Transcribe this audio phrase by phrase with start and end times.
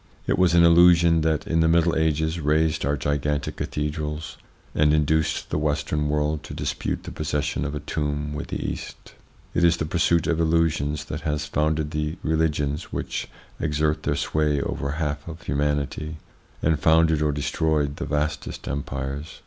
[0.25, 4.39] It was an illusion that, in the Middle Ages, raised our gigantic cathedrals,
[4.73, 9.13] and induced the Western world to dispute the possession of a tomb with the East.
[9.53, 13.27] It is the pursuit of illusions that has founded the religions which
[13.59, 16.17] exert their sway over a half of humanity,
[16.63, 19.39] and founded or destroyed the vastest empires.